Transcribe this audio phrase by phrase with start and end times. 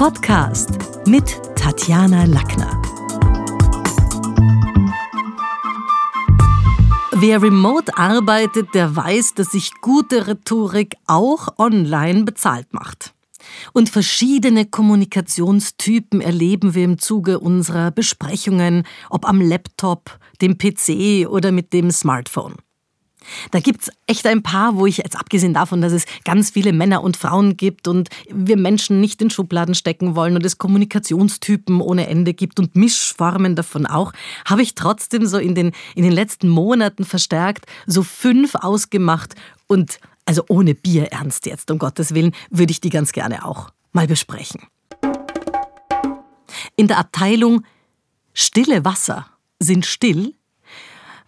[0.00, 0.70] Podcast
[1.06, 2.80] mit Tatjana Lackner.
[7.12, 13.12] Wer remote arbeitet, der weiß, dass sich gute Rhetorik auch online bezahlt macht.
[13.74, 21.52] Und verschiedene Kommunikationstypen erleben wir im Zuge unserer Besprechungen, ob am Laptop, dem PC oder
[21.52, 22.54] mit dem Smartphone.
[23.50, 26.72] Da gibt es echt ein paar, wo ich jetzt abgesehen davon, dass es ganz viele
[26.72, 31.80] Männer und Frauen gibt und wir Menschen nicht in Schubladen stecken wollen und es Kommunikationstypen
[31.80, 34.12] ohne Ende gibt und Mischformen davon auch,
[34.44, 39.34] habe ich trotzdem so in den, in den letzten Monaten verstärkt so fünf ausgemacht
[39.66, 43.70] und also ohne Bier ernst jetzt, um Gottes Willen, würde ich die ganz gerne auch
[43.92, 44.62] mal besprechen.
[46.76, 47.64] In der Abteilung
[48.32, 49.26] Stille Wasser
[49.58, 50.34] sind still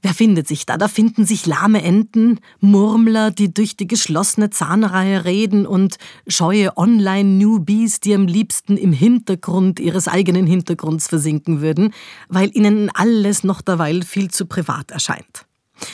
[0.03, 0.77] Wer findet sich da?
[0.77, 8.01] Da finden sich lahme Enten, Murmler, die durch die geschlossene Zahnreihe reden und scheue Online-Newbies,
[8.01, 11.95] die am liebsten im Hintergrund ihres eigenen Hintergrunds versinken würden,
[12.29, 15.47] weil ihnen alles noch derweil viel zu privat erscheint.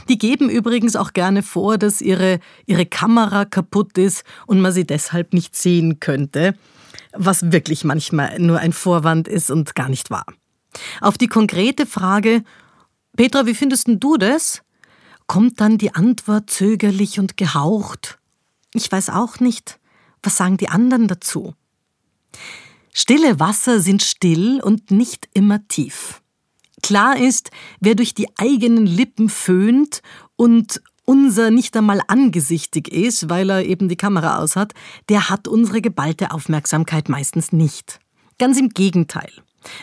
[0.08, 4.86] Die geben übrigens auch gerne vor, dass ihre, ihre Kamera kaputt ist und man sie
[4.86, 6.54] deshalb nicht sehen könnte,
[7.12, 10.26] was wirklich manchmal nur ein Vorwand ist und gar nicht wahr.
[11.00, 12.42] Auf die konkrete Frage,
[13.18, 14.62] Petra, wie findest du das?
[15.26, 18.20] Kommt dann die Antwort zögerlich und gehaucht.
[18.74, 19.80] Ich weiß auch nicht.
[20.22, 21.52] Was sagen die anderen dazu?
[22.94, 26.22] Stille Wasser sind still und nicht immer tief.
[26.80, 30.00] Klar ist, wer durch die eigenen Lippen föhnt
[30.36, 34.74] und unser nicht einmal angesichtig ist, weil er eben die Kamera aus hat,
[35.08, 37.98] der hat unsere geballte Aufmerksamkeit meistens nicht.
[38.38, 39.32] Ganz im Gegenteil.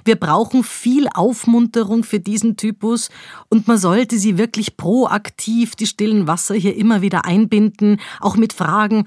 [0.04, 3.10] Wir brauchen viel Aufmunterung für diesen Typus
[3.50, 8.54] und man sollte sie wirklich proaktiv, die stillen Wasser hier immer wieder einbinden, auch mit
[8.54, 9.06] Fragen,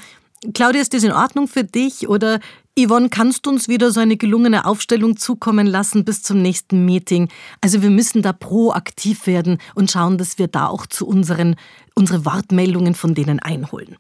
[0.54, 2.08] Claudia, ist das in Ordnung für dich?
[2.08, 2.38] Oder
[2.78, 7.28] Yvonne, kannst du uns wieder so eine gelungene Aufstellung zukommen lassen bis zum nächsten Meeting?
[7.60, 11.56] Also wir müssen da proaktiv werden und schauen, dass wir da auch zu unseren
[11.96, 13.96] unsere Wortmeldungen von denen einholen.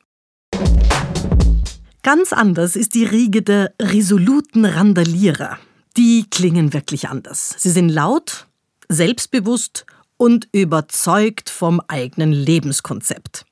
[2.04, 5.58] Ganz anders ist die Riege der resoluten Randalierer
[5.98, 7.56] die klingen wirklich anders.
[7.58, 8.46] Sie sind laut,
[8.88, 9.84] selbstbewusst
[10.16, 13.44] und überzeugt vom eigenen Lebenskonzept.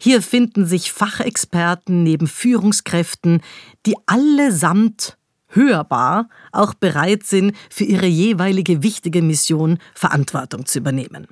[0.00, 3.42] Hier finden sich Fachexperten neben Führungskräften,
[3.84, 5.18] die allesamt
[5.48, 11.26] hörbar auch bereit sind, für ihre jeweilige wichtige Mission Verantwortung zu übernehmen.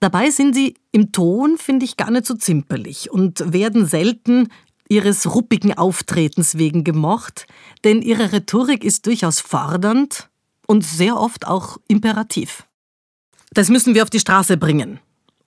[0.00, 4.48] Dabei sind sie im Ton, finde ich, gar nicht so zimperlich und werden selten
[4.88, 7.46] ihres ruppigen Auftretens wegen gemocht,
[7.84, 10.28] denn ihre Rhetorik ist durchaus fordernd
[10.66, 12.66] und sehr oft auch imperativ.
[13.52, 15.00] Das müssen wir auf die Straße bringen.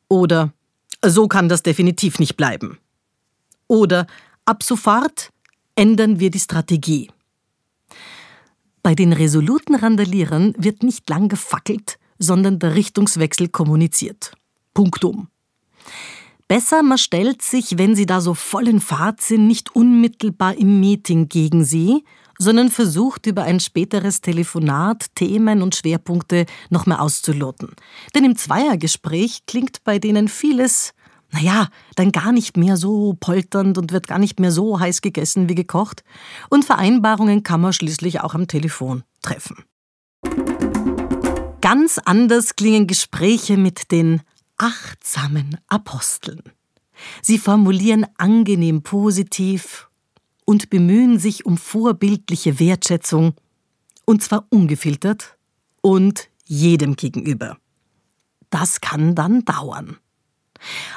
[0.07, 0.53] Oder
[1.03, 2.79] so kann das definitiv nicht bleiben.
[3.68, 4.07] Oder
[4.46, 5.29] ab sofort
[5.75, 7.09] ändern wir die Strategie.
[8.84, 14.34] Bei den resoluten Randalierern wird nicht lang gefackelt, sondern der Richtungswechsel kommuniziert.
[14.73, 15.28] Punktum.
[16.51, 20.81] Besser, man stellt sich, wenn Sie da so voll in Fahrt sind, nicht unmittelbar im
[20.81, 22.03] Meeting gegen Sie,
[22.38, 27.69] sondern versucht über ein späteres Telefonat Themen und Schwerpunkte noch mehr auszuloten.
[28.13, 30.94] Denn im Zweiergespräch klingt bei denen vieles,
[31.31, 35.47] naja, dann gar nicht mehr so polternd und wird gar nicht mehr so heiß gegessen
[35.47, 36.03] wie gekocht.
[36.50, 39.63] Und Vereinbarungen kann man schließlich auch am Telefon treffen.
[41.61, 44.22] Ganz anders klingen Gespräche mit den
[44.61, 46.44] achtsamen Aposteln.
[47.23, 49.89] Sie formulieren angenehm positiv
[50.45, 53.33] und bemühen sich um vorbildliche Wertschätzung,
[54.05, 55.38] und zwar ungefiltert
[55.81, 57.57] und jedem gegenüber.
[58.51, 59.97] Das kann dann dauern.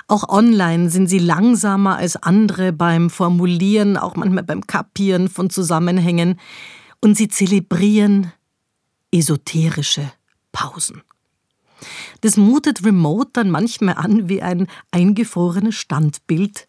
[0.08, 6.38] Auch online sind sie langsamer als andere beim Formulieren, auch manchmal beim Kapieren von Zusammenhängen,
[7.00, 8.32] und sie zelebrieren
[9.10, 10.12] esoterische
[10.52, 11.02] Pausen.
[12.20, 16.66] Das mutet Remote dann manchmal an wie ein eingefrorenes Standbild.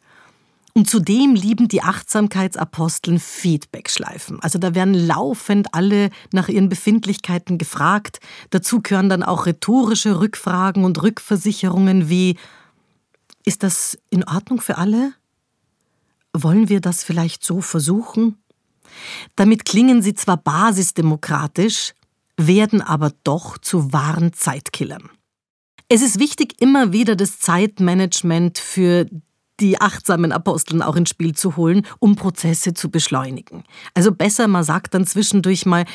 [0.78, 4.42] Und zudem lieben die Achtsamkeitsaposteln Feedbackschleifen.
[4.42, 8.20] Also da werden laufend alle nach ihren Befindlichkeiten gefragt.
[8.50, 12.38] Dazu gehören dann auch rhetorische Rückfragen und Rückversicherungen wie
[13.46, 15.14] Ist das in Ordnung für alle?
[16.34, 18.38] Wollen wir das vielleicht so versuchen?
[19.38, 21.94] Damit klingen sie zwar basisdemokratisch,
[22.38, 25.10] werden aber doch zu wahren Zeitkillern.
[25.88, 29.06] Es ist wichtig, immer wieder das Zeitmanagement für
[29.60, 33.64] die achtsamen Aposteln auch ins Spiel zu holen, um Prozesse zu beschleunigen.
[33.94, 35.86] Also besser, man sagt dann zwischendurch mal,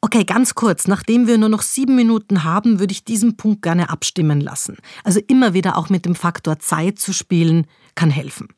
[0.00, 3.88] okay, ganz kurz, nachdem wir nur noch sieben Minuten haben, würde ich diesen Punkt gerne
[3.88, 4.78] abstimmen lassen.
[5.04, 8.48] Also immer wieder auch mit dem Faktor Zeit zu spielen, kann helfen.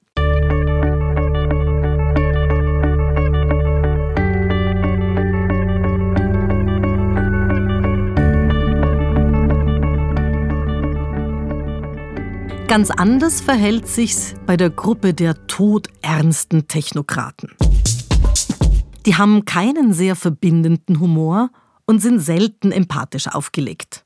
[12.68, 17.56] Ganz anders verhält sich's bei der Gruppe der todernsten Technokraten.
[19.06, 21.48] Die haben keinen sehr verbindenden Humor
[21.86, 24.04] und sind selten empathisch aufgelegt.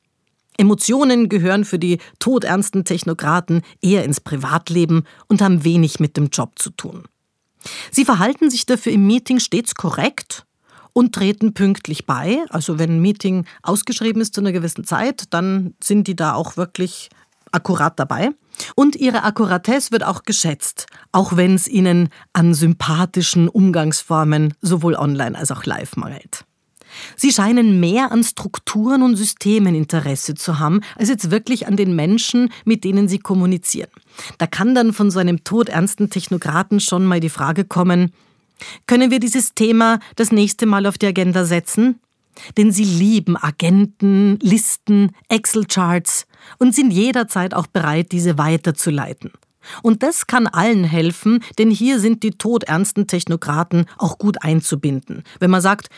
[0.58, 6.52] Emotionen gehören für die todernsten Technokraten eher ins Privatleben und haben wenig mit dem Job
[6.60, 7.02] zu tun.
[7.90, 10.46] Sie verhalten sich dafür im Meeting stets korrekt
[10.92, 12.44] und treten pünktlich bei.
[12.50, 16.56] Also wenn ein Meeting ausgeschrieben ist zu einer gewissen Zeit, dann sind die da auch
[16.56, 17.08] wirklich
[17.50, 18.30] akkurat dabei.
[18.74, 25.38] Und ihre Akkuratesse wird auch geschätzt, auch wenn es ihnen an sympathischen Umgangsformen sowohl online
[25.38, 26.44] als auch live mangelt.
[27.16, 31.96] Sie scheinen mehr an Strukturen und Systemen Interesse zu haben, als jetzt wirklich an den
[31.96, 33.90] Menschen, mit denen sie kommunizieren.
[34.38, 38.12] Da kann dann von so einem todernsten Technokraten schon mal die Frage kommen,
[38.86, 41.98] können wir dieses Thema das nächste Mal auf die Agenda setzen?
[42.56, 46.26] Denn sie lieben Agenten, Listen, Excel-Charts
[46.58, 49.32] und sind jederzeit auch bereit, diese weiterzuleiten.
[49.82, 55.22] Und das kann allen helfen, denn hier sind die todernsten Technokraten auch gut einzubinden.
[55.38, 55.88] Wenn man sagt,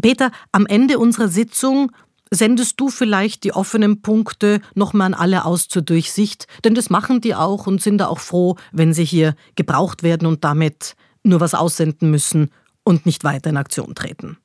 [0.00, 1.92] Peter, am Ende unserer Sitzung
[2.30, 7.20] sendest du vielleicht die offenen Punkte nochmal an alle aus zur Durchsicht, denn das machen
[7.20, 10.94] die auch und sind da auch froh, wenn sie hier gebraucht werden und damit
[11.24, 12.50] nur was aussenden müssen
[12.84, 14.38] und nicht weiter in Aktion treten.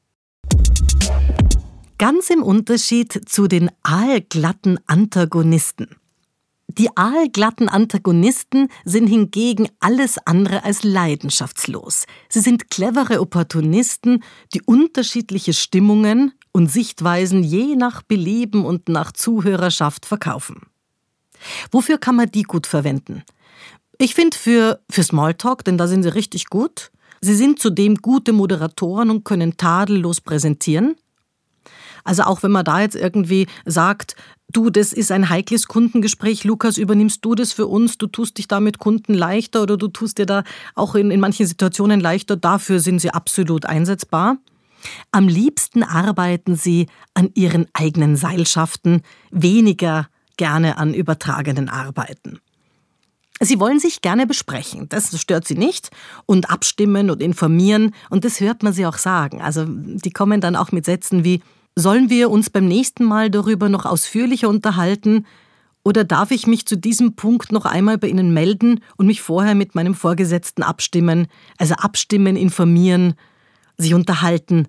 [1.98, 5.96] Ganz im Unterschied zu den aalglatten Antagonisten.
[6.68, 12.06] Die aalglatten Antagonisten sind hingegen alles andere als leidenschaftslos.
[12.28, 20.06] Sie sind clevere Opportunisten, die unterschiedliche Stimmungen und Sichtweisen je nach Belieben und nach Zuhörerschaft
[20.06, 20.64] verkaufen.
[21.72, 23.24] Wofür kann man die gut verwenden?
[23.98, 26.92] Ich finde für, für Smalltalk, denn da sind sie richtig gut.
[27.22, 30.96] Sie sind zudem gute Moderatoren und können tadellos präsentieren.
[32.06, 34.16] Also auch wenn man da jetzt irgendwie sagt,
[34.54, 38.48] du, das ist ein heikles Kundengespräch, Lukas, übernimmst du das für uns, du tust dich
[38.48, 40.44] da mit Kunden leichter oder du tust dir da
[40.76, 44.38] auch in, in manchen Situationen leichter, dafür sind sie absolut einsetzbar.
[45.12, 49.02] Am liebsten arbeiten sie an ihren eigenen Seilschaften,
[49.32, 52.40] weniger gerne an übertragenen Arbeiten.
[53.42, 55.90] Sie wollen sich gerne besprechen, das stört sie nicht,
[56.26, 59.42] und abstimmen und informieren, und das hört man sie auch sagen.
[59.42, 61.42] Also die kommen dann auch mit Sätzen wie,
[61.78, 65.26] Sollen wir uns beim nächsten Mal darüber noch ausführlicher unterhalten
[65.84, 69.56] oder darf ich mich zu diesem Punkt noch einmal bei Ihnen melden und mich vorher
[69.56, 71.28] mit meinem Vorgesetzten abstimmen?
[71.58, 73.14] Also abstimmen, informieren,
[73.78, 74.68] sich unterhalten,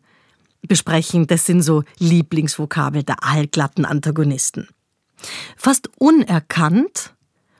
[0.63, 4.69] besprechen, das sind so Lieblingsvokabel der allglatten Antagonisten.
[5.57, 7.15] Fast unerkannt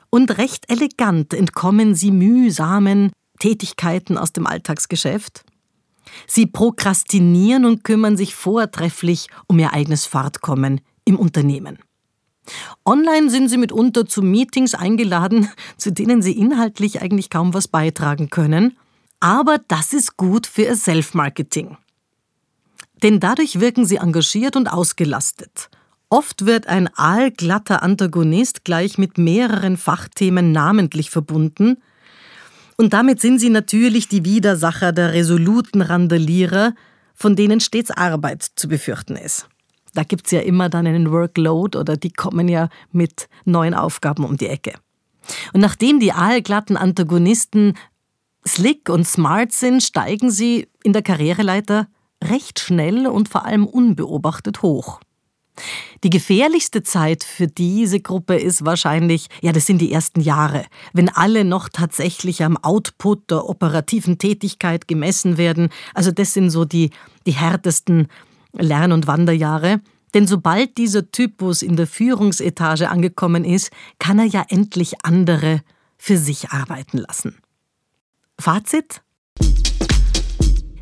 [0.09, 5.46] und recht elegant entkommen sie mühsamen Tätigkeiten aus dem Alltagsgeschäft
[6.27, 11.79] Sie prokrastinieren und kümmern sich vortrefflich um ihr eigenes Fortkommen im Unternehmen.
[12.85, 18.29] Online sind sie mitunter zu Meetings eingeladen, zu denen sie inhaltlich eigentlich kaum was beitragen
[18.29, 18.77] können,
[19.19, 21.77] aber das ist gut für ihr Self-Marketing.
[23.03, 25.69] Denn dadurch wirken sie engagiert und ausgelastet.
[26.09, 31.77] Oft wird ein aalglatter Antagonist gleich mit mehreren Fachthemen namentlich verbunden,
[32.77, 36.73] und damit sind sie natürlich die Widersacher der resoluten Randalierer,
[37.15, 39.49] von denen stets Arbeit zu befürchten ist.
[39.95, 44.23] Da gibt es ja immer dann einen Workload oder die kommen ja mit neuen Aufgaben
[44.23, 44.75] um die Ecke.
[45.53, 47.73] Und nachdem die aalglatten Antagonisten
[48.47, 51.87] slick und smart sind, steigen sie in der Karriereleiter
[52.23, 54.99] recht schnell und vor allem unbeobachtet hoch.
[56.03, 61.09] Die gefährlichste Zeit für diese Gruppe ist wahrscheinlich, ja, das sind die ersten Jahre, wenn
[61.09, 65.69] alle noch tatsächlich am Output der operativen Tätigkeit gemessen werden.
[65.93, 66.91] Also das sind so die,
[67.25, 68.07] die härtesten
[68.53, 69.81] Lern- und Wanderjahre.
[70.13, 75.61] Denn sobald dieser Typus in der Führungsetage angekommen ist, kann er ja endlich andere
[75.97, 77.37] für sich arbeiten lassen.
[78.39, 79.01] Fazit?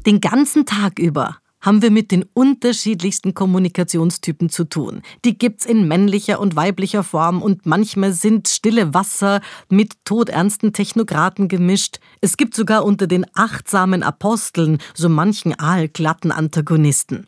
[0.06, 5.02] Den ganzen Tag über haben wir mit den unterschiedlichsten Kommunikationstypen zu tun.
[5.26, 11.48] Die gibt's in männlicher und weiblicher Form und manchmal sind stille Wasser mit todernsten Technokraten
[11.48, 12.00] gemischt.
[12.22, 17.28] Es gibt sogar unter den achtsamen Aposteln so manchen aalglatten Antagonisten.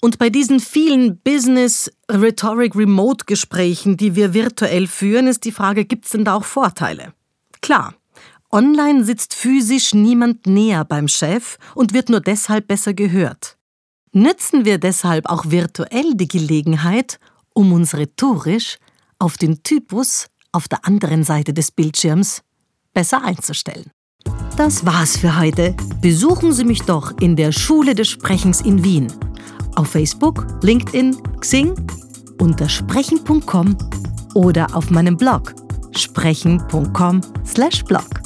[0.00, 5.84] Und bei diesen vielen Business Rhetoric Remote Gesprächen, die wir virtuell führen, ist die Frage,
[5.84, 7.12] gibt's denn da auch Vorteile?
[7.60, 7.94] Klar,
[8.52, 13.56] Online sitzt physisch niemand näher beim Chef und wird nur deshalb besser gehört.
[14.12, 17.20] Nützen wir deshalb auch virtuell die Gelegenheit,
[17.54, 18.78] um uns rhetorisch
[19.20, 22.42] auf den Typus auf der anderen Seite des Bildschirms
[22.92, 23.92] besser einzustellen.
[24.56, 25.76] Das war's für heute.
[26.00, 29.06] Besuchen Sie mich doch in der Schule des Sprechens in Wien.
[29.76, 31.76] Auf Facebook, LinkedIn, Xing,
[32.40, 33.78] unter sprechen.com
[34.34, 35.54] oder auf meinem Blog
[35.92, 38.19] sprechen.com/blog.